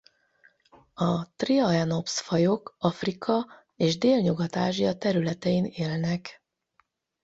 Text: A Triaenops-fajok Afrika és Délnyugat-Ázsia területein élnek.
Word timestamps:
A 0.93 1.31
Triaenops-fajok 1.35 2.75
Afrika 2.77 3.47
és 3.75 3.97
Délnyugat-Ázsia 3.97 4.97
területein 4.97 5.65
élnek. 5.65 6.43